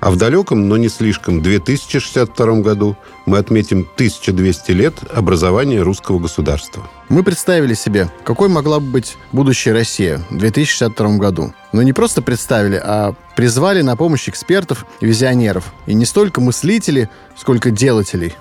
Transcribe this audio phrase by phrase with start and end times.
[0.00, 6.88] А в далеком, но не слишком, 2062 году мы отметим 1200 лет образования русского государства.
[7.10, 11.52] Мы представили себе, какой могла бы быть будущая Россия в 2062 году.
[11.72, 15.72] Но не просто представили, а призвали на помощь экспертов и визионеров.
[15.86, 18.34] И не столько мыслителей, сколько делателей.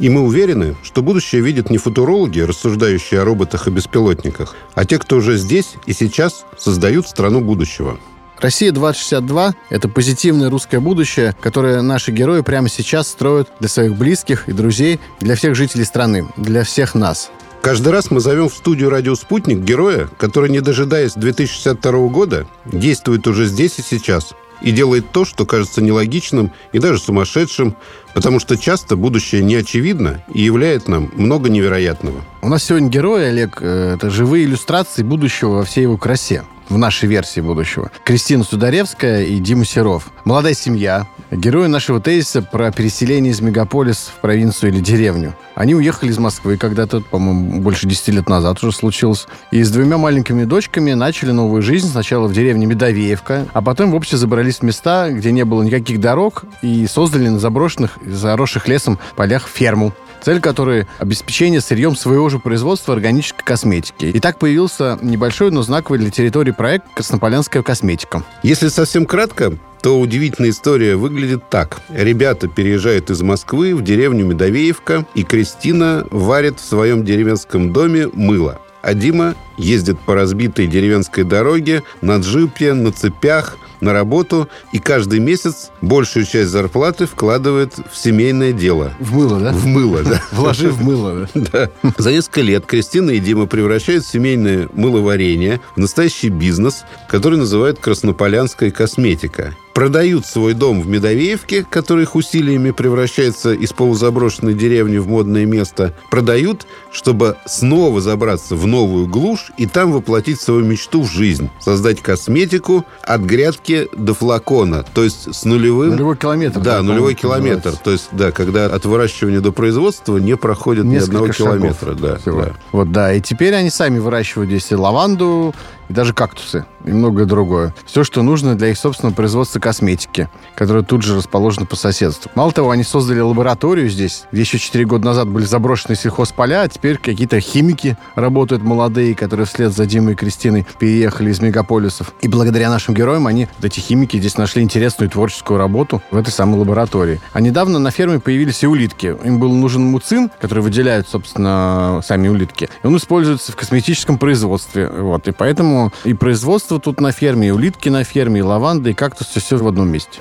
[0.00, 4.98] И мы уверены, что будущее видят не футурологи, рассуждающие о роботах и беспилотниках, а те,
[4.98, 8.00] кто уже здесь и сейчас создают страну будущего–
[8.40, 14.52] Россия-2062— это позитивное русское будущее, которое наши герои прямо сейчас строят для своих близких и
[14.52, 17.30] друзей, для всех жителей страны, для всех нас.
[17.62, 23.26] Каждый раз мы зовем в студию «Радио Спутник» героя, который, не дожидаясь 2062 года, действует
[23.26, 27.76] уже здесь и сейчас и делает то, что кажется нелогичным и даже сумасшедшим,
[28.14, 32.24] потому что часто будущее не очевидно и являет нам много невероятного.
[32.42, 36.78] У нас сегодня герои, Олег, э, это живые иллюстрации будущего во всей его красе в
[36.78, 37.90] нашей версии будущего.
[38.04, 40.10] Кристина Сударевская и Дима Серов.
[40.24, 41.06] Молодая семья.
[41.30, 45.34] Герои нашего тезиса про переселение из мегаполиса в провинцию или деревню.
[45.54, 49.26] Они уехали из Москвы когда-то, по-моему, больше 10 лет назад уже случилось.
[49.50, 51.90] И с двумя маленькими дочками начали новую жизнь.
[51.90, 56.44] Сначала в деревне Медовеевка, а потом вовсе забрались в места, где не было никаких дорог,
[56.62, 62.94] и создали на заброшенных, заросших лесом полях ферму цель которой– обеспечение сырьем своего же производства
[62.94, 64.06] органической косметики.
[64.06, 68.22] И так появился небольшой, но знаковый для территории проект «Краснополянская косметика».
[68.42, 71.80] Если совсем кратко, то удивительная история выглядит так.
[71.88, 78.60] Ребята переезжают из Москвы в деревню Медовеевка, и Кристина варит в своем деревенском доме мыло.
[78.82, 85.20] А Дима ездит по разбитой деревенской дороге на джипе, на цепях– на работу и каждый
[85.20, 88.92] месяц большую часть зарплаты вкладывает в семейное дело.
[88.98, 89.52] В мыло, да?
[89.52, 90.22] В мыло, да.
[90.32, 91.70] Вложив в мыло, да.
[91.96, 98.70] За несколько лет Кристина и Дима превращают семейное мыловарение в настоящий бизнес, который называют «Краснополянская
[98.70, 105.46] косметика» продают свой дом в Медовеевке, который их усилиями превращается из полузаброшенной деревни в модное
[105.46, 111.48] место, продают, чтобы снова забраться в новую глушь и там воплотить свою мечту в жизнь.
[111.60, 114.84] Создать косметику от грядки до флакона.
[114.94, 115.90] То есть с нулевым...
[115.90, 116.58] Нулевой километр.
[116.58, 117.76] Да, нулевой километр.
[117.76, 121.94] То есть, да, когда от выращивания до производства не проходит Несколько ни одного километра.
[121.94, 122.42] Да, всего.
[122.42, 122.52] да.
[122.72, 123.14] Вот, да.
[123.14, 125.54] И теперь они сами выращивают здесь лаванду,
[125.88, 127.74] и даже кактусы и многое другое.
[127.84, 132.30] Все, что нужно для их собственного производства косметики, которая тут же расположена по соседству.
[132.34, 136.68] Мало того, они создали лабораторию здесь, где еще 4 года назад были заброшены сельхозполя, а
[136.68, 142.12] теперь какие-то химики работают молодые, которые вслед за Димой и Кристиной переехали из мегаполисов.
[142.22, 146.58] И благодаря нашим героям они, эти химики, здесь нашли интересную творческую работу в этой самой
[146.58, 147.20] лаборатории.
[147.32, 149.16] А недавно на ферме появились и улитки.
[149.24, 152.68] Им был нужен муцин, который выделяют, собственно, сами улитки.
[152.82, 154.88] И он используется в косметическом производстве.
[154.88, 155.28] Вот.
[155.28, 159.40] И поэтому и производство тут на ферме, и улитки на ферме, и лаванда, и кактусы,
[159.40, 160.18] все в одном месте.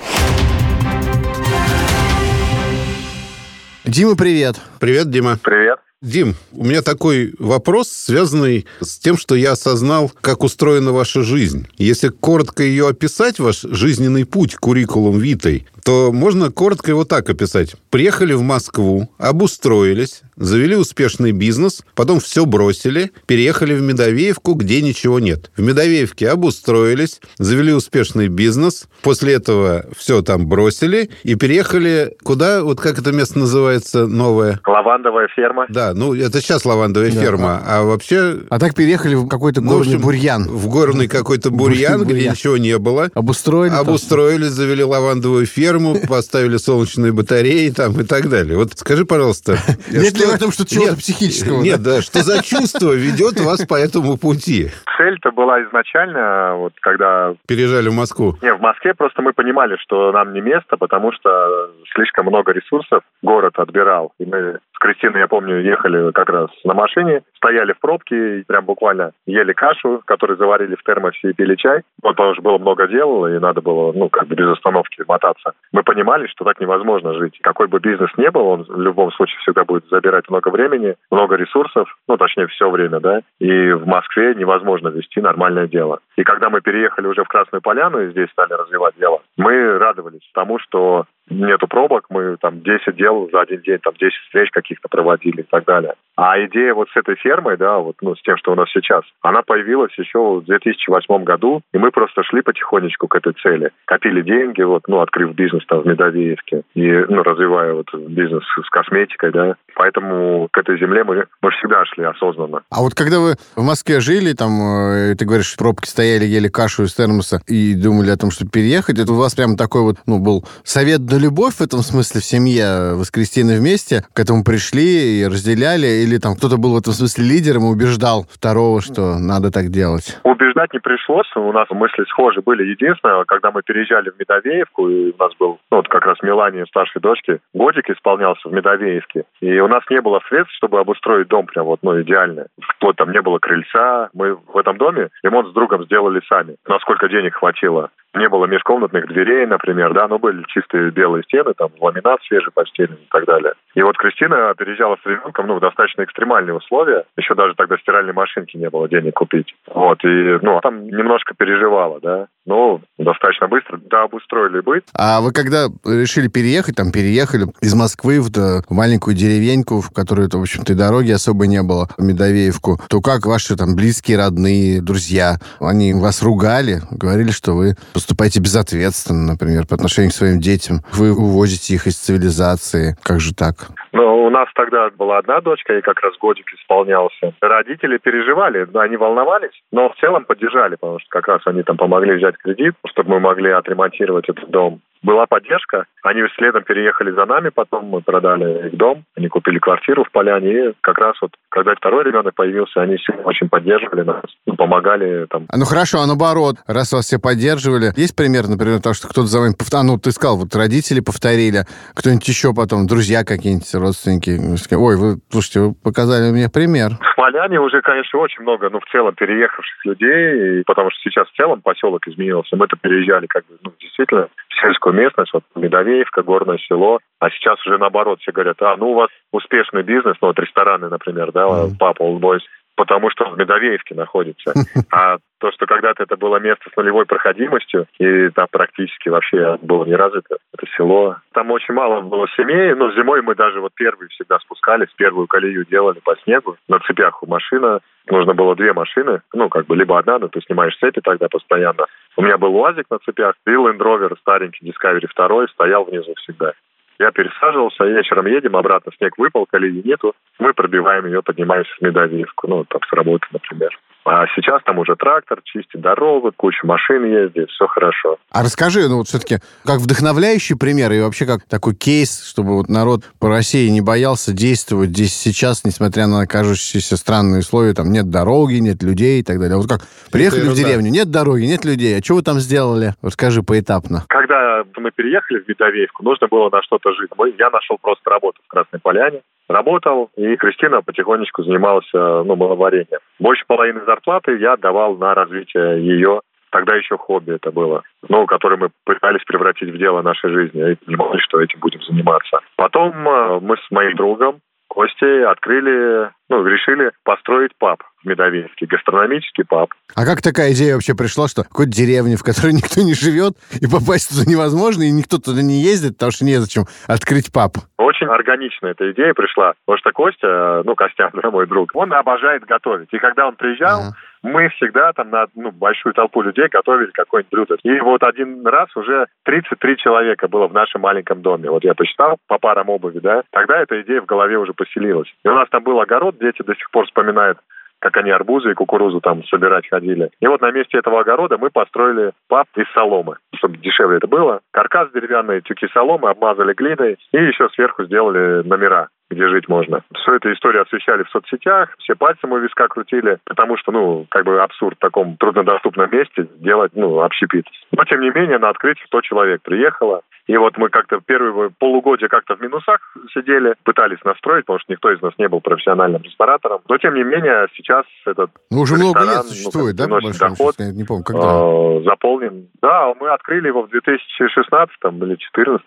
[3.85, 4.57] Дима, привет.
[4.79, 5.39] Привет, Дима.
[5.41, 5.79] Привет.
[6.03, 11.67] Дим, у меня такой вопрос, связанный с тем, что я осознал, как устроена ваша жизнь.
[11.79, 17.77] Если коротко ее описать, ваш жизненный путь куррикулум Витой, то можно коротко его так описать.
[17.89, 25.21] Приехали в Москву, обустроились, завели успешный бизнес, потом все бросили, переехали в Медовеевку, где ничего
[25.21, 25.49] нет.
[25.55, 32.81] В Медовеевке обустроились, завели успешный бизнес, после этого все там бросили и переехали куда, вот
[32.81, 34.59] как это место называется, новое?
[34.67, 35.67] Лавандовая ферма.
[35.69, 37.21] Да, ну это сейчас лавандовая да.
[37.21, 38.39] ферма, а вообще...
[38.49, 40.43] А так переехали в какой-то горный ну, в общем, бурьян.
[40.49, 43.09] В горный какой-то бурьян, где ничего не было.
[43.13, 43.73] Обустроили.
[43.73, 48.57] Обустроились, завели лавандовую ферму, ферму, поставили солнечные батареи там и так далее.
[48.57, 49.53] Вот скажи, пожалуйста...
[49.91, 51.61] Нет ли в этом что чего-то психического?
[51.61, 54.69] Нет, да, что за чувство ведет вас по этому пути?
[54.97, 57.35] Цель-то была изначально, вот когда...
[57.47, 58.35] Переезжали в Москву?
[58.41, 63.03] Не, в Москве просто мы понимали, что нам не место, потому что слишком много ресурсов
[63.21, 64.13] город отбирал.
[64.19, 68.43] И мы с Кристиной, я помню, ехали как раз на машине, стояли в пробке и
[68.43, 71.81] прям буквально ели кашу, которую заварили в термосе и пили чай.
[72.03, 75.53] Вот потому что было много дел, и надо было, ну, как бы без остановки мотаться.
[75.71, 77.37] Мы понимали, что так невозможно жить.
[77.41, 81.35] Какой бы бизнес ни был, он в любом случае всегда будет забирать много времени, много
[81.35, 83.21] ресурсов, ну, точнее, все время, да.
[83.39, 85.99] И в Москве невозможно вести нормальное дело.
[86.15, 90.27] И когда мы переехали уже в Красную Поляну и здесь стали развивать дело, мы радовались
[90.33, 94.87] тому, что нету пробок, мы там 10 дел за один день, там 10 встреч каких-то
[94.87, 95.93] проводили и так далее.
[96.15, 99.03] А идея вот с этой фермой, да, вот ну, с тем, что у нас сейчас,
[99.21, 103.71] она появилась еще в 2008 году, и мы просто шли потихонечку к этой цели.
[103.85, 108.69] Копили деньги, вот, ну, открыв бизнес там в Медовеевске и, ну, развивая вот бизнес с
[108.69, 109.55] косметикой, да.
[109.75, 112.61] Поэтому к этой земле мы, мы всегда шли осознанно.
[112.71, 116.83] А вот когда вы в Москве жили, там, э, ты говоришь, пробки стояли, ели кашу
[116.83, 120.19] из термоса и думали о том, что переехать, это у вас прям такой вот, ну,
[120.19, 122.95] был совет да любовь в этом смысле в семье?
[122.95, 126.03] Вы с Кристиной вместе к этому пришли и разделяли?
[126.03, 130.19] Или там кто-то был в этом смысле лидером и убеждал второго, что надо так делать?
[130.23, 131.27] Убеждать не пришлось.
[131.35, 132.63] У нас мысли схожи были.
[132.63, 136.65] Единственное, когда мы переезжали в Медовеевку, и у нас был, ну, вот как раз Мелания,
[136.65, 139.23] старшей дочки, годик исполнялся в Медовеевке.
[139.41, 142.47] И у нас не было средств, чтобы обустроить дом прям вот, ну, идеально.
[142.61, 144.09] Вплоть там не было крыльца.
[144.13, 146.55] Мы в этом доме ремонт с другом сделали сами.
[146.67, 151.69] Насколько денег хватило не было межкомнатных дверей, например, да, но были чистые белые стены, там,
[151.79, 153.53] ламинат свежий постельный и так далее.
[153.75, 157.05] И вот Кристина переезжала с ребенком, ну, в достаточно экстремальные условия.
[157.15, 159.53] Еще даже тогда стиральной машинки не было денег купить.
[159.67, 162.27] Вот, и, ну, там немножко переживала, да.
[162.47, 164.85] Но достаточно быстро, да, обустроили быть.
[164.93, 170.29] А вы когда решили переехать, там, переехали из Москвы в, в маленькую деревеньку, в которой,
[170.29, 174.81] в общем-то, и дороги особо не было, в Медовеевку, то как ваши там близкие, родные,
[174.81, 180.83] друзья, они вас ругали, говорили, что вы поступаете безответственно, например, по отношению к своим детям.
[180.93, 182.95] Вы увозите их из цивилизации.
[183.03, 183.71] Как же так?
[183.97, 187.33] Ну, у нас тогда была одна дочка, и как раз годик исполнялся.
[187.41, 192.13] Родители переживали, они волновались, но в целом поддержали, потому что как раз они там помогли
[192.13, 195.85] взять кредит, чтобы мы могли отремонтировать этот дом была поддержка.
[196.03, 200.51] Они следом переехали за нами, потом мы продали их дом, они купили квартиру в Поляне,
[200.51, 205.25] и как раз вот, когда второй ребенок появился, они все очень поддерживали нас, ну, помогали
[205.29, 205.45] там.
[205.49, 209.27] А ну хорошо, а наоборот, раз вас все поддерживали, есть пример, например, того, что кто-то
[209.27, 211.63] за вами повторил, ну, ты сказал, вот родители повторили,
[211.95, 214.35] кто-нибудь еще потом, друзья какие-нибудь, родственники,
[214.75, 216.99] ой, вы, слушайте, вы показали мне пример.
[216.99, 221.35] В Поляне уже, конечно, очень много, ну, в целом, переехавших людей, потому что сейчас в
[221.35, 222.55] целом поселок изменился.
[222.55, 224.27] Мы-то переезжали, как бы, ну, действительно,
[224.61, 226.99] сельскую местность, вот Медовеевка, горное село.
[227.19, 230.89] А сейчас уже наоборот все говорят, а, ну у вас успешный бизнес, ну вот рестораны,
[230.89, 231.71] например, да, mm.
[231.79, 232.41] папа Boys,
[232.77, 234.53] потому что в Медовеевке находится.
[234.89, 239.85] А то, что когда-то это было место с нулевой проходимостью, и там практически вообще было
[239.85, 241.17] не развито, это село.
[241.33, 245.65] Там очень мало было семей, но зимой мы даже вот первые всегда спускались, первую колею
[245.65, 247.81] делали по снегу, на цепях у машина.
[248.09, 251.85] Нужно было две машины, ну, как бы, либо одна, но ты снимаешь цепи тогда постоянно.
[252.17, 256.53] У меня был УАЗик на цепях, и Land Rover старенький Discovery 2 стоял внизу всегда.
[256.97, 260.15] Я пересаживался, вечером едем, обратно снег выпал, колеи нету.
[260.39, 263.69] Мы пробиваем ее, поднимаемся в Медовеевку, ну, там, с работы, например.
[264.09, 268.17] А сейчас там уже трактор чистит дорогу, куча машин ездит, все хорошо.
[268.31, 272.69] А расскажи, ну вот все-таки, как вдохновляющий пример и вообще как такой кейс, чтобы вот
[272.69, 278.09] народ по России не боялся действовать здесь сейчас, несмотря на кажущиеся странные условия, там нет
[278.09, 279.57] дороги, нет людей и так далее.
[279.57, 282.93] Вот как приехали в деревню, нет дороги, нет людей, а что вы там сделали?
[283.01, 284.05] Расскажи поэтапно.
[284.07, 287.09] Когда мы переехали в Медовеевку, нужно было на что-то жить.
[287.37, 292.99] Я нашел просто работу в Красной Поляне, работал, и Кристина потихонечку занималась ну, маловарением.
[293.19, 298.57] Больше половины зарплаты я отдавал на развитие ее Тогда еще хобби это было, ну, которое
[298.57, 302.39] мы пытались превратить в дело нашей жизни и понимали, что этим будем заниматься.
[302.55, 304.39] Потом э, мы с моим другом
[304.69, 309.73] Костей открыли, ну, решили построить паб в Медовинске, гастрономический паб.
[309.95, 313.67] А как такая идея вообще пришла, что какой-то деревне, в которой никто не живет, и
[313.67, 317.57] попасть туда невозможно, и никто туда не ездит, потому что незачем открыть паб?
[317.77, 322.89] Очень органично эта идея пришла, потому что Костя, ну, Костян, мой друг, он обожает готовить.
[322.91, 327.31] И когда он приезжал, ага мы всегда там на ну, большую толпу людей готовили какое-нибудь
[327.31, 327.57] блюдо.
[327.63, 331.49] И вот один раз уже 33 человека было в нашем маленьком доме.
[331.49, 333.23] Вот я посчитал по парам обуви, да.
[333.31, 335.11] Тогда эта идея в голове уже поселилась.
[335.23, 337.37] И у нас там был огород, дети до сих пор вспоминают
[337.79, 340.09] как они арбузы и кукурузу там собирать ходили.
[340.19, 344.41] И вот на месте этого огорода мы построили паб из соломы, чтобы дешевле это было.
[344.51, 349.83] Каркас деревянный, тюки соломы, обмазали глиной и еще сверху сделали номера где жить можно.
[349.93, 354.25] Всю эту историю освещали в соцсетях, все пальцем у виска крутили, потому что, ну, как
[354.25, 357.45] бы абсурд в таком труднодоступном месте делать, ну, общепит.
[357.71, 360.01] Но, тем не менее, на открытие 100 человек приехало.
[360.27, 362.79] И вот мы как-то первые полугодия как-то в минусах
[363.13, 366.61] сидели, пытались настроить, потому что никто из нас не был профессиональным ресторатором.
[366.67, 370.55] Но, тем не менее, сейчас этот Ну, уже много лет существует, ну, да, по доход,
[370.59, 371.27] я не помню, когда?
[371.27, 372.49] Э, заполнен.
[372.61, 375.63] Да, мы открыли его в 2016 или 2014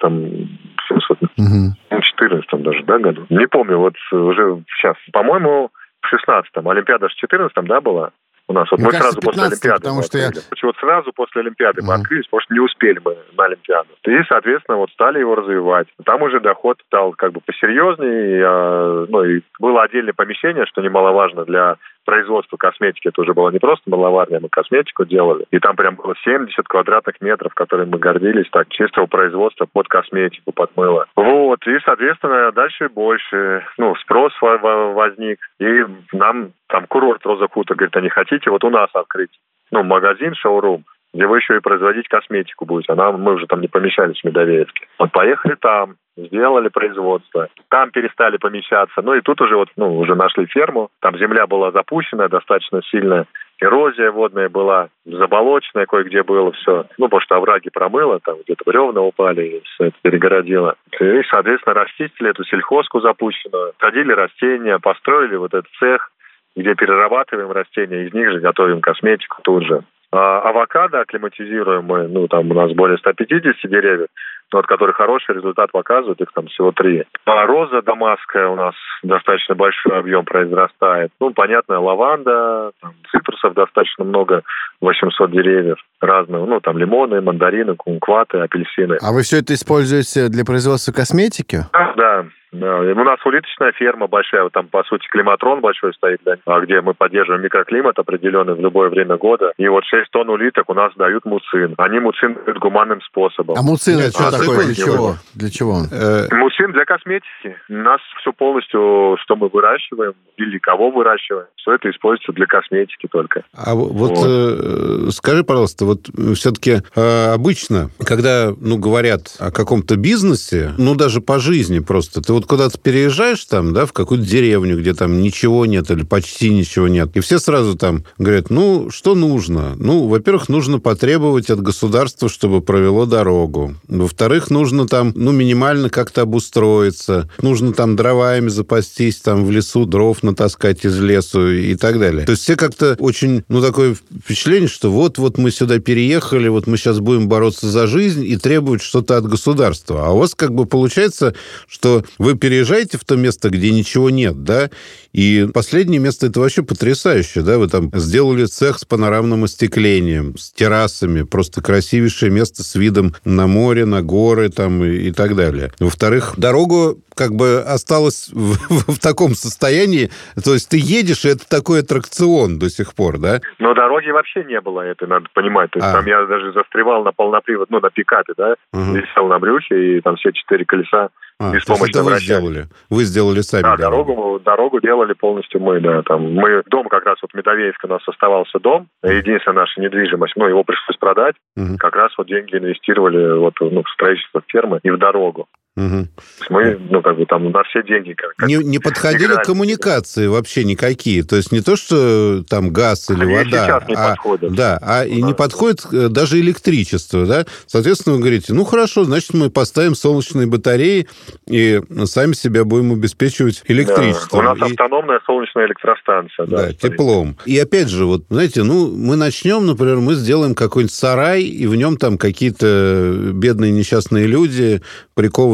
[1.20, 1.74] угу.
[1.90, 3.26] ну, 14 даже, да, году.
[3.30, 4.96] Не помню, вот уже сейчас.
[5.12, 5.70] По-моему,
[6.02, 6.68] в 16-м.
[6.68, 8.10] Олимпиада в 14-м, да, была?
[8.48, 9.80] У нас вот Мне мы кажется, сразу после 15, Олимпиады.
[9.80, 10.30] потому мы что я-.
[10.62, 12.00] Вот сразу после Олимпиады мы Мгм.
[12.02, 13.88] открылись, потому что не успели мы на Олимпиаду.
[14.04, 15.86] И, соответственно, вот стали его развивать.
[16.04, 20.80] Там уже доход стал как бы посерьезнее, и, а, ну и было отдельное помещение, что
[20.82, 23.08] немаловажно для производства косметики.
[23.08, 25.46] Это уже было не просто маловарня, мы косметику делали.
[25.50, 30.52] И там прям было 70 квадратных метров, которыми мы гордились, так, чистого производства под косметику,
[30.52, 31.06] под мыло.
[31.16, 35.38] Вот, и, соответственно, дальше больше, ну, спрос во- во- возник.
[35.58, 39.30] И нам там курорт Роза Хута говорит, а не хотите вот у нас открыть?
[39.70, 42.94] Ну, магазин, шоурум, где вы еще и производить косметику будете.
[42.94, 44.86] Нам, мы уже там не помещались в Медовеевске.
[44.98, 47.48] Вот поехали там, сделали производство.
[47.68, 49.02] Там перестали помещаться.
[49.02, 50.90] Ну и тут уже вот, ну, уже нашли ферму.
[51.00, 53.26] Там земля была запущена достаточно сильная.
[53.62, 56.86] Эрозия водная была, заболоченная кое-где было все.
[56.96, 60.76] Ну, потому что овраги промыло, там где-то бревна упали, и все это перегородило.
[60.98, 66.10] И, соответственно, расчистили эту сельхозку запущенную, садили растения, построили вот этот цех,
[66.56, 69.82] где перерабатываем растения, из них же готовим косметику тут же.
[70.12, 74.08] А авокадо акклиматизируем мы, ну, там у нас более 150 деревьев,
[74.52, 77.04] но от которых хороший результат показывают, их там всего три.
[77.24, 78.74] А роза дамасская у нас
[79.04, 81.12] достаточно большой объем произрастает.
[81.20, 84.42] Ну, понятно, лаванда, там, цитрусов достаточно много,
[84.80, 88.98] 800 деревьев разных, ну, там лимоны, мандарины, кумкваты, апельсины.
[89.00, 91.66] А вы все это используете для производства косметики?
[91.72, 92.78] А, Да, да.
[92.80, 96.80] У нас улиточная ферма большая, вот там, по сути, климатрон большой стоит, да, а где
[96.80, 99.52] мы поддерживаем микроклимат определенный в любое время года.
[99.56, 101.74] И вот 6 тонн улиток у нас дают муцин.
[101.78, 103.56] Они муцин дают гуманным способом.
[103.58, 104.66] А муцин Нет, это что а такое?
[104.66, 105.14] Для чего?
[105.34, 105.86] Для чего он?
[105.92, 107.56] Э, Муцин для косметики.
[107.68, 113.08] У нас все полностью, что мы выращиваем или кого выращиваем, все это используется для косметики
[113.10, 113.42] только.
[113.54, 114.18] А вот Вот.
[114.26, 121.38] э, скажи, пожалуйста, вот все-таки обычно, когда ну, говорят о каком-то бизнесе, ну даже по
[121.38, 125.90] жизни просто, ты вот куда-то переезжаешь там, да, в какую-то деревню, где там ничего нет
[125.90, 129.74] или почти ничего нет, и все сразу там говорят, ну что нужно?
[129.76, 133.74] Ну, во-первых, нужно потребовать от государства, чтобы провело дорогу.
[133.88, 137.28] Во-вторых, нужно там, ну, минимально как-то обустроиться.
[137.42, 142.24] Нужно там дровами запастись, там в лесу дров натаскать из лесу и так далее.
[142.24, 146.78] То есть все как-то очень, ну, такое впечатление, что вот-вот мы сюда переехали, вот мы
[146.78, 150.06] сейчас будем бороться за жизнь и требовать что-то от государства.
[150.06, 151.34] А у вас как бы получается,
[151.68, 154.70] что вы переезжаете в то место, где ничего нет, да,
[155.12, 160.52] и последнее место это вообще потрясающе, да, вы там сделали цех с панорамным остеклением, с
[160.52, 165.72] террасами, просто красивейшее место с видом на море, на горы там и, и так далее.
[165.80, 170.10] Во-вторых, дорогу как бы осталась в, в таком состоянии,
[170.42, 173.40] то есть ты едешь, и это такой аттракцион до сих пор, да?
[173.58, 175.70] Но дороги вообще не было, это надо понимать.
[175.72, 175.92] То есть А.
[175.92, 180.16] там я даже застревал на полнопривод, ну, на пикапе, да, висел на брюхе, и там
[180.16, 181.08] все четыре колеса
[181.40, 182.66] А, помощи это вы сделали.
[182.90, 184.12] Вы сделали сами Да, дорогу.
[184.12, 186.02] дорогу, дорогу делали полностью мы, да.
[186.02, 190.34] Там мы дом как раз вот в Медовеевске у нас оставался дом, единственная наша недвижимость,
[190.36, 191.36] ну, его пришлось продать.
[191.56, 191.78] Мгм.
[191.78, 195.46] Как раз вот деньги инвестировали вот, ну, в строительство фермы и в дорогу.
[195.76, 199.44] Есть мы, ну, как бы там на все деньги как, как Не, не подходили играли.
[199.44, 201.22] коммуникации вообще никакие.
[201.22, 203.66] То есть не то, что там газ или Они вода.
[203.66, 204.52] сейчас не а, подходят.
[204.54, 205.36] Да, а и не Да.
[205.36, 207.46] подходит э, даже электричество, да?
[207.66, 211.06] Соответственно, вы говорите, ну хорошо, значит, мы поставим солнечные батареи
[211.48, 213.72] и сами себя будем обеспечивать Да.
[213.72, 214.40] электричеством.
[214.40, 216.46] У нас И- автономная солнечная электростанция.
[216.46, 217.36] Да, да, теплом.
[217.46, 221.76] И опять же, вот, знаете, ну, мы начнем, например, мы сделаем какой-нибудь сарай, и в
[221.76, 224.82] нем там какие-то бедные несчастные люди,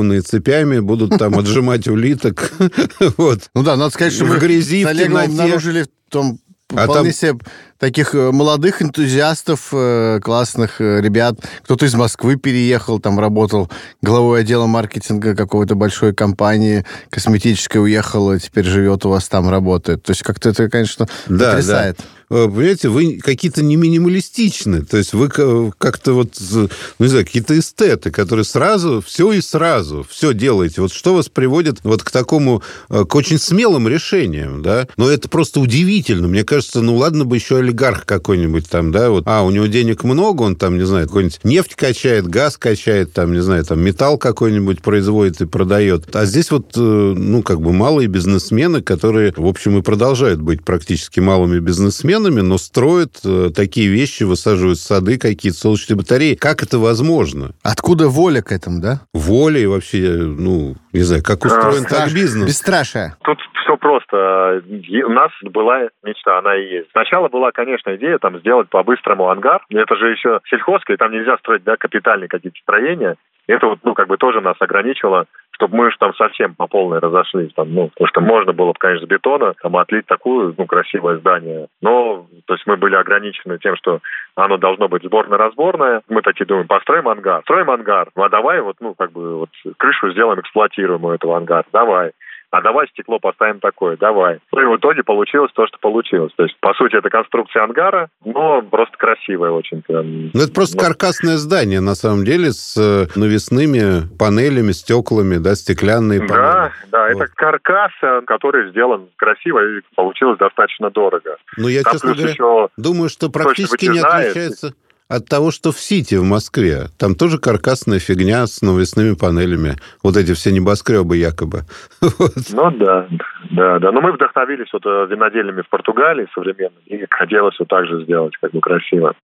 [0.06, 2.52] прикованные цепями, будут там отжимать улиток.
[3.16, 3.50] Вот.
[3.54, 6.38] Ну да, надо сказать, что мы грязи, с Олегом обнаружили в том
[6.74, 7.38] А вполне там- себе
[7.78, 11.34] таких э, молодых энтузиастов, э, классных э, ребят.
[11.64, 13.70] Кто-то из Москвы переехал, там работал
[14.02, 20.02] главой отдела маркетинга какой-то большой компании косметической, уехал, и теперь живет у вас там, работает.
[20.02, 22.00] То есть как-то это, конечно, Да, потрясает.
[22.00, 24.82] Э, Понимаете, вы какие-то не минималистичны.
[24.82, 26.68] То есть вы ка- как-то вот, ну,
[26.98, 30.80] не знаю, какие-то эстеты, которые сразу, все и сразу, все делаете.
[30.80, 34.88] Вот что вас приводит вот к такому, э, к очень смелым решениям, да?
[34.96, 36.26] Но это просто удивительно.
[36.26, 40.02] Мне кажется, ну, ладно бы еще олигарх какой-нибудь там, да, вот, а, у него денег
[40.02, 44.18] много, он там, не знаю, какой-нибудь нефть качает, газ качает, там, не знаю, там, металл
[44.18, 46.14] какой-нибудь производит и продает.
[46.14, 50.64] А здесь вот, э, ну, как бы малые бизнесмены, которые, в общем, и продолжают быть
[50.64, 56.34] практически малыми бизнесменами, но строят э, такие вещи, высаживают сады, какие-то солнечные батареи.
[56.34, 57.52] Как это возможно?
[57.62, 59.00] Откуда воля к этому, да?
[59.12, 62.46] Воля и вообще, э, ну, не знаю, как устроен так Страш- бизнес?
[62.48, 63.16] Бесстрашие.
[63.22, 64.62] Тут все просто.
[64.66, 66.90] У нас была мечта, она и есть.
[66.92, 69.64] Сначала была, конечно, идея там сделать по-быстрому ангар.
[69.70, 73.16] Это же еще сельхозка, и там нельзя строить да, капитальные какие-то строения.
[73.46, 75.26] Это вот, ну, как бы тоже нас ограничивало
[75.56, 77.52] чтобы мы уж там совсем по полной разошлись.
[77.54, 81.18] Там, ну, потому что можно было бы, конечно, с бетона там, отлить такое, ну, красивое
[81.18, 81.68] здание.
[81.80, 84.00] Но, то есть мы были ограничены тем, что
[84.34, 86.02] оно должно быть сборно-разборное.
[86.08, 87.42] Мы такие думаем, построим ангар.
[87.42, 88.10] Строим ангар.
[88.14, 91.64] Ну, а давай вот, ну, как бы вот крышу сделаем эксплуатируемую этого ангара.
[91.72, 92.12] Давай
[92.50, 94.38] а давай стекло поставим такое, давай.
[94.52, 96.32] Ну и в итоге получилось то, что получилось.
[96.36, 99.82] То есть, по сути, это конструкция ангара, но просто красивая очень.
[99.88, 100.84] Ну, это просто ну.
[100.84, 106.36] каркасное здание, на самом деле, с э, навесными панелями, стеклами, да, стеклянные панели.
[106.36, 107.22] Да, да, вот.
[107.22, 111.36] это каркас, э, который сделан красиво и получилось достаточно дорого.
[111.56, 114.74] Ну, я, Там честно говоря, еще думаю, что практически не отличается
[115.08, 116.86] от того, что в Сити в Москве.
[116.98, 119.76] Там тоже каркасная фигня с навесными панелями.
[120.02, 121.62] Вот эти все небоскребы якобы.
[122.52, 123.06] Ну да,
[123.50, 123.92] да, да.
[123.92, 128.36] Но мы вдохновились вот э, винодельными в Португалии современными, и хотелось вот так же сделать,
[128.40, 129.14] как бы красиво.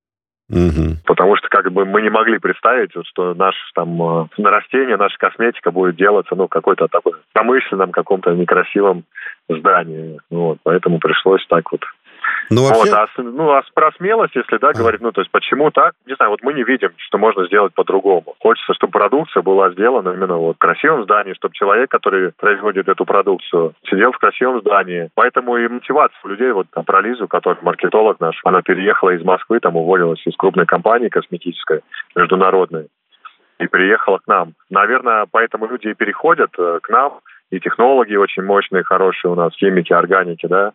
[0.51, 0.99] Угу.
[1.07, 4.97] Потому что как бы мы не могли представить, вот, что наш там э, на растение,
[4.97, 9.05] наша косметика будет делаться, ну, какой-то такой промышленном каком-то некрасивом
[9.49, 10.21] здании.
[10.31, 11.83] Вот, поэтому пришлось так вот
[12.51, 12.91] ну, вообще...
[12.91, 14.73] вот, а, ну, а про смелость, если, да, а.
[14.73, 15.95] говорить, ну, то есть почему так?
[16.07, 18.35] Не знаю, вот мы не видим, что можно сделать по-другому.
[18.41, 23.05] Хочется, чтобы продукция была сделана именно вот в красивом здании, чтобы человек, который производит эту
[23.05, 25.11] продукцию, сидел в красивом здании.
[25.15, 29.25] Поэтому и мотивация у людей, вот там, про Лизу, который маркетолог наш, она переехала из
[29.25, 31.81] Москвы, там уволилась из крупной компании косметической,
[32.15, 32.89] международной,
[33.59, 34.55] и приехала к нам.
[34.71, 39.55] Наверное, поэтому люди и переходят э, к нам, и технологии очень мощные, хорошие у нас,
[39.55, 40.73] химики, органики, да,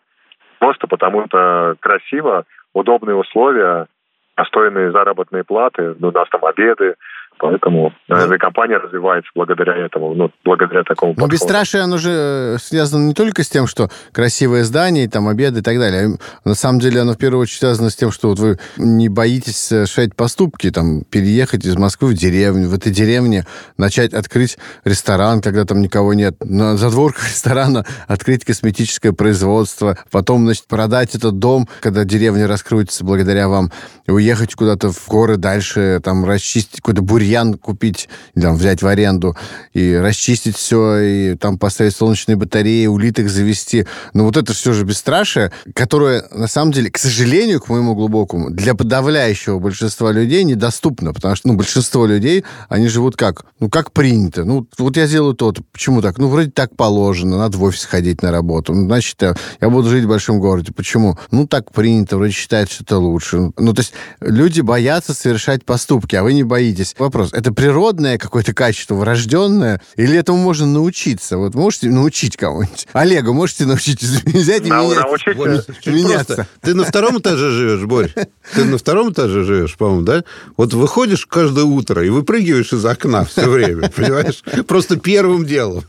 [0.59, 3.87] Просто потому что красиво, удобные условия,
[4.35, 6.95] достойные заработные платы, ну, у нас там обеды,
[7.39, 13.07] Поэтому, наверное, компания развивается благодаря этому, ну, благодаря такому Но бесстрашие, оно же э, связано
[13.07, 16.17] не только с тем, что красивое здание, там, обеды и так далее.
[16.45, 19.57] На самом деле оно в первую очередь связано с тем, что вот вы не боитесь
[19.57, 23.45] совершать поступки, там, переехать из Москвы в деревню, в этой деревне
[23.77, 30.65] начать открыть ресторан, когда там никого нет, на задворках ресторана открыть косметическое производство, потом, значит,
[30.67, 33.71] продать этот дом, когда деревня раскроется благодаря вам,
[34.07, 38.07] уехать куда-то в горы дальше, там, расчистить какой-то бурьян бурьян купить,
[38.39, 39.35] там, взять в аренду
[39.73, 43.85] и расчистить все, и там поставить солнечные батареи, улиток завести.
[44.13, 48.49] Но вот это все же бесстрашие, которое, на самом деле, к сожалению, к моему глубокому,
[48.49, 53.45] для подавляющего большинства людей недоступно, потому что, ну, большинство людей, они живут как?
[53.59, 54.45] Ну, как принято.
[54.45, 55.63] Ну, вот я сделаю то-то.
[55.71, 56.17] Почему так?
[56.17, 58.73] Ну, вроде так положено, надо в офис ходить на работу.
[58.73, 60.71] Ну, значит, я, я буду жить в большом городе.
[60.71, 61.17] Почему?
[61.31, 63.51] Ну, так принято, вроде считают, что это лучше.
[63.57, 66.95] Ну, то есть люди боятся совершать поступки, а вы не боитесь.
[66.97, 67.33] Вопрос вопрос.
[67.33, 69.81] Это природное какое-то качество, врожденное?
[69.95, 71.37] Или этому можно научиться?
[71.37, 72.87] Вот можете научить кого-нибудь?
[72.93, 75.03] Олега, можете научить взять и менять?
[75.03, 75.47] Научить, вот,
[75.85, 76.47] меняться?
[76.61, 78.11] Ты на втором этаже живешь, Борь?
[78.53, 80.23] Ты на втором этаже живешь, по-моему, да?
[80.55, 84.43] Вот выходишь каждое утро и выпрыгиваешь из окна все время, понимаешь?
[84.67, 85.83] Просто первым делом.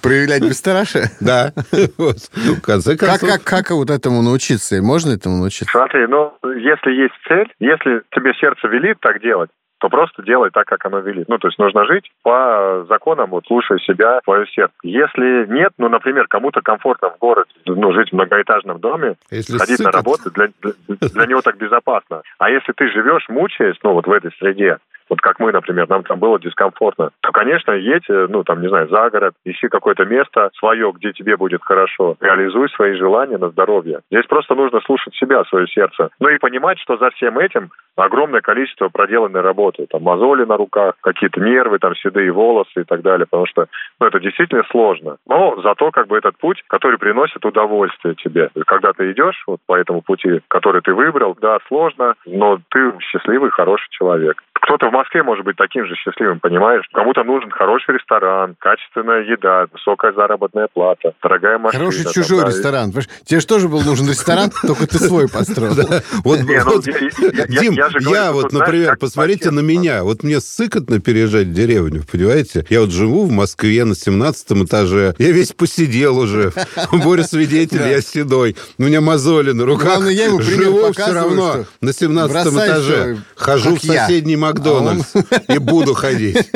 [0.00, 1.10] Проявлять бесстрашие?
[1.20, 1.52] Да.
[1.70, 2.98] В конце концов.
[2.98, 4.76] Как, как, как вот этому научиться?
[4.76, 5.70] И можно этому научиться?
[5.72, 9.50] Смотри, ну, если есть цель, если тебе сердце велит так делать,
[9.82, 11.28] то просто делай так, как оно велит.
[11.28, 14.72] Ну, то есть нужно жить по законам, вот слушая себя, свое сердце.
[14.84, 19.78] Если нет, ну, например, кому-то комфортно в городе, ну, жить в многоэтажном доме, если ходить
[19.78, 19.92] сыпет.
[19.92, 22.22] на работу, для, для, для него так безопасно.
[22.38, 26.02] А если ты живешь, мучаясь, ну, вот в этой среде, вот как мы, например, нам
[26.04, 30.04] там было дискомфортно, то, конечно, едь, э, ну, там, не знаю, за город, ищи какое-то
[30.04, 34.00] место свое, где тебе будет хорошо, реализуй свои желания на здоровье.
[34.10, 36.10] Здесь просто нужно слушать себя, свое сердце.
[36.20, 39.86] Ну и понимать, что за всем этим огромное количество проделанной работы.
[39.90, 43.66] Там мозоли на руках, какие-то нервы, там седые волосы и так далее, потому что
[44.00, 45.16] ну, это действительно сложно.
[45.26, 48.50] Но зато как бы этот путь, который приносит удовольствие тебе.
[48.66, 53.50] Когда ты идешь вот по этому пути, который ты выбрал, да, сложно, но ты счастливый,
[53.50, 54.42] хороший человек.
[54.62, 56.84] Кто-то в Москве может быть таким же счастливым, понимаешь?
[56.92, 61.86] Кому-то нужен хороший ресторан, качественная еда, высокая заработная плата, дорогая машина.
[61.86, 62.92] Хороший чужой там, ресторан.
[63.24, 65.74] Тебе же тоже был нужен ресторан, только ты свой построил.
[66.22, 67.72] Вот, ну, Дим,
[68.08, 70.04] я вот, например, посмотрите на меня.
[70.04, 72.64] Вот мне сыкотно переезжать в деревню, понимаете?
[72.70, 75.16] Я вот живу в Москве на 17 этаже.
[75.18, 76.52] Я весь посидел уже.
[76.92, 78.54] Боря свидетель, я седой.
[78.78, 79.86] У меня мозоли на руках.
[79.86, 83.16] Главное, я Живу все равно на 17 этаже.
[83.34, 85.14] Хожу в соседний магазин Макдональдс
[85.48, 86.50] и буду ходить.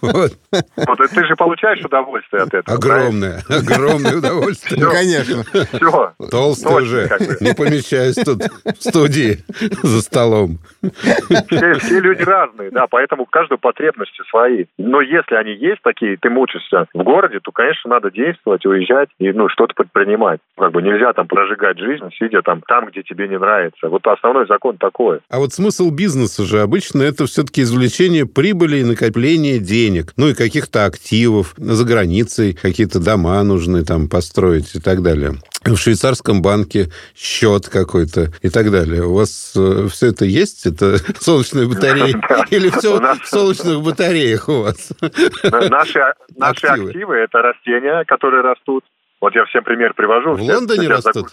[0.00, 0.32] Вот.
[0.50, 2.76] ты же получаешь удовольствие от этого.
[2.76, 4.84] Огромное, огромное удовольствие.
[4.84, 5.44] Ну, конечно.
[5.44, 6.12] Все.
[6.30, 7.08] Толстый уже.
[7.40, 9.38] Не помещаюсь тут в студии
[9.82, 10.58] за столом.
[11.48, 14.66] Все, люди разные, да, поэтому у каждого потребности свои.
[14.78, 19.32] Но если они есть такие, ты мучишься в городе, то, конечно, надо действовать, уезжать и
[19.32, 20.40] ну, что-то предпринимать.
[20.56, 23.88] Как бы нельзя там прожигать жизнь, сидя там, там, где тебе не нравится.
[23.88, 25.20] Вот основной закон такой.
[25.28, 30.34] А вот смысл бизнеса же обычно это все-таки извлечение прибыли и накопление денег, ну и
[30.34, 36.88] каких-то активов за границей, какие-то дома нужны там построить и так далее в швейцарском банке
[37.14, 39.04] счет какой-то и так далее.
[39.04, 40.66] У вас э, все это есть?
[40.66, 42.16] Это солнечные батареи?
[42.50, 44.90] Или все в солнечных батареях у вас?
[46.36, 48.84] Наши активы– это растения, которые растут
[49.22, 50.32] вот я всем пример привожу.
[50.32, 51.28] В Лондоне растут?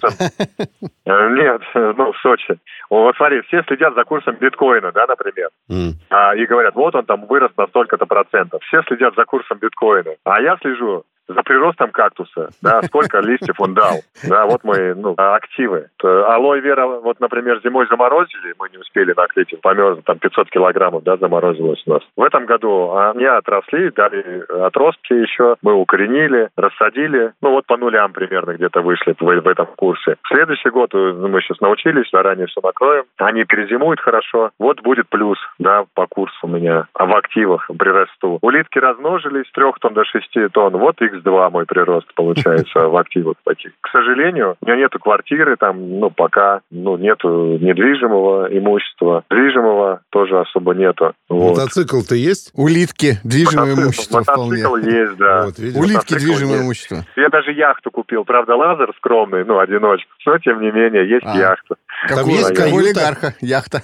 [1.05, 1.61] Э, нет,
[1.97, 2.59] ну, в Сочи.
[2.87, 5.49] Вот смотри, все следят за курсом биткоина, да, например.
[5.71, 5.93] Mm.
[6.11, 8.61] А, и говорят, вот он там вырос на столько-то процентов.
[8.63, 10.11] Все следят за курсом биткоина.
[10.23, 15.13] А я слежу за приростом кактуса, да, сколько листьев он дал, да, вот мои, ну,
[15.17, 15.87] активы.
[16.03, 21.17] Алоэ вера, вот, например, зимой заморозили, мы не успели наклеить, померз, там 500 килограммов, да,
[21.17, 22.01] заморозилось у нас.
[22.15, 28.11] В этом году они отросли, дали отростки еще, мы укоренили, рассадили, ну, вот по нулям
[28.11, 30.15] примерно где-то вышли в, в этом курсе.
[30.23, 35.07] В следующий год ну, мы сейчас научились, заранее все накроем, они перезимуют хорошо, вот будет
[35.09, 38.39] плюс, да, по курсу у меня, а в активах прирасту.
[38.41, 42.97] Улитки размножились с 3 тонн до 6 тонн, вот их X2 мой прирост получается в
[42.97, 43.71] активах таких.
[43.81, 49.23] К сожалению, у меня нету квартиры, там, ну, пока, ну, нету недвижимого имущества.
[49.29, 51.13] Движимого тоже особо нету.
[51.29, 51.57] Вот.
[51.57, 52.51] Мотоцикл-то есть?
[52.53, 54.91] Улитки, движимое мотоцикл, имущество Мотоцикл вполне.
[54.91, 55.45] есть, да.
[55.45, 56.65] Вот, Улитки, мотоцикл движимое есть.
[56.65, 57.05] имущество.
[57.15, 58.25] Я даже яхту купил.
[58.25, 60.11] Правда, лазер скромный, ну, одиночку.
[60.25, 61.37] Но, тем не менее, есть а.
[61.37, 61.75] яхта.
[62.07, 62.77] Там есть каюта?
[62.77, 63.81] олигарха яхта.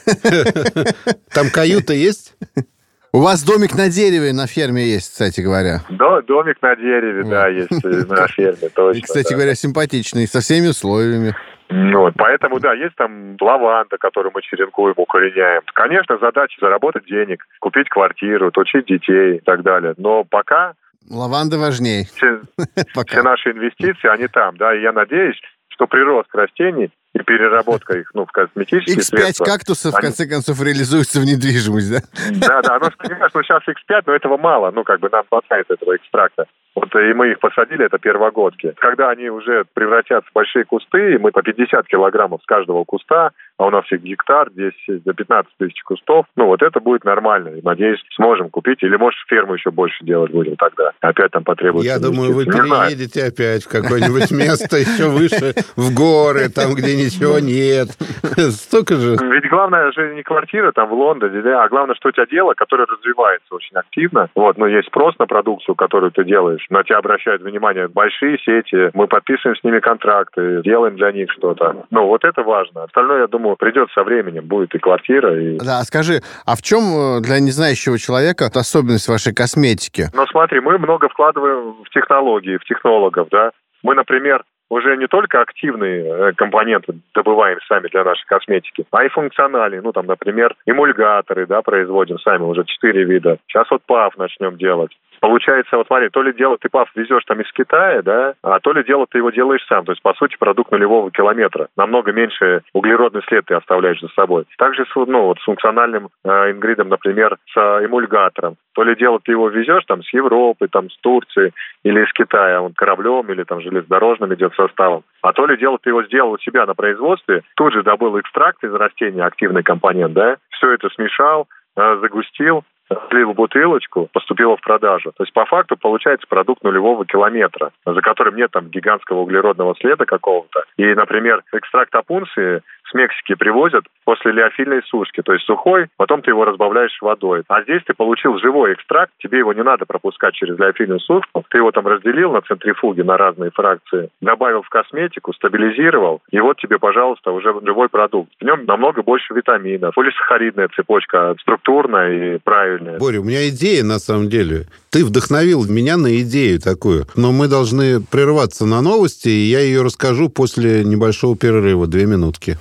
[1.34, 2.36] Там каюта есть?
[3.16, 5.80] У вас домик на дереве на ферме есть, кстати говоря.
[5.90, 9.00] Да, домик на дереве, да, есть э, на ферме, точно.
[9.00, 11.34] И, кстати говоря, симпатичный, со всеми условиями.
[11.70, 15.62] Ну вот, поэтому, да, есть там лаванда, которую мы черенкуем, укореняем.
[15.74, 19.94] Конечно, задача заработать денег, купить квартиру, учить детей и так далее.
[19.96, 20.74] Но пока...
[21.10, 22.08] Лаванда важнее.
[22.18, 22.42] Все,
[23.08, 28.12] все наши инвестиции, они там, да, и я надеюсь, что прирост растений и переработка их
[28.14, 29.46] ну, в косметические X5 средства.
[29.46, 30.02] кактусов, они...
[30.02, 32.02] в конце концов, реализуются в недвижимость, да?
[32.32, 35.66] Да, да, ну, понимаешь, ну, сейчас X5, но этого мало, ну, как бы нам хватает
[35.70, 36.46] этого экстракта.
[36.76, 38.74] Вот и мы их посадили, это первогодки.
[38.78, 43.32] Когда они уже превратятся в большие кусты, и мы по 50 килограммов с каждого куста,
[43.58, 47.50] а у нас их гектар, здесь до 15 тысяч кустов, ну вот это будет нормально.
[47.50, 48.84] И, надеюсь, сможем купить.
[48.84, 50.92] Или, может, ферму еще больше делать будем тогда.
[51.00, 56.50] Опять там потребуется Я думаю, вы переедете опять в какое-нибудь место еще выше, в горы,
[56.50, 57.90] там, где ничего нет.
[58.52, 59.18] Столько же.
[59.22, 62.86] Ведь главное же не квартира там в Лондоне, а главное, что у тебя дело, которое
[62.86, 64.30] развивается очень активно.
[64.36, 68.92] Вот, но есть спрос на продукцию, которую ты делаешь на тебя обращают внимание большие сети,
[68.94, 71.86] мы подписываем с ними контракты, делаем для них что-то.
[71.90, 72.84] Ну, вот это важно.
[72.84, 75.58] Остальное, я думаю, придет со временем, будет и квартира, и...
[75.58, 80.08] Да, скажи, а в чем э, для незнающего человека особенность вашей косметики?
[80.14, 83.52] Ну, смотри, мы много вкладываем в технологии, в технологов, да.
[83.84, 89.10] Мы, например, уже не только активные э, компоненты добываем сами для нашей косметики, а и
[89.10, 89.82] функциональные.
[89.82, 93.38] Ну, там, например, эмульгаторы, да, производим сами, уже четыре вида.
[93.48, 94.92] Сейчас вот ПАФ начнем делать.
[95.20, 98.74] Получается, вот смотри, то ли дело ты ПАФ везешь там из Китая, да, а то
[98.74, 99.86] ли дело ты его делаешь сам.
[99.86, 101.68] То есть, по сути, продукт нулевого километра.
[101.76, 104.46] Намного меньше углеродный след ты оставляешь за собой.
[104.58, 108.56] Также с, ну, вот, с функциональным э, ингридом, например, с э, эмульгатором.
[108.74, 112.62] То ли дело ты его везешь там с Европы, там с Турции или из Китая,
[112.62, 115.04] он кораблем или там железнодорожным идет составом.
[115.22, 118.64] А то ли дело ты его сделал у себя на производстве, тут же добыл экстракт
[118.64, 121.48] из растения, активный компонент, да, все это смешал,
[121.78, 122.64] э, загустил,
[123.10, 125.12] слил бутылочку, поступила в продажу.
[125.16, 130.06] То есть по факту получается продукт нулевого километра, за которым нет там гигантского углеродного следа
[130.06, 130.64] какого-то.
[130.78, 136.32] И, например, экстракт опунции с Мексики привозят после леофильной сушки, то есть сухой, потом ты
[136.32, 137.44] его разбавляешь водой.
[137.48, 141.58] А здесь ты получил живой экстракт, тебе его не надо пропускать через леофильную сушку, ты
[141.58, 146.78] его там разделил на центрифуге на разные фракции, добавил в косметику, стабилизировал, и вот тебе,
[146.80, 148.32] пожалуйста, уже живой продукт.
[148.40, 153.00] В нем намного больше витаминов, полисахаридная цепочка, структурная и правильная.
[153.00, 154.66] Боря, у меня идея на самом деле.
[154.96, 159.82] Ты вдохновил меня на идею такую, но мы должны прерваться на новости, и я ее
[159.82, 162.58] расскажу после небольшого перерыва, две минутки.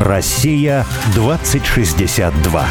[0.00, 2.66] Россия 2062.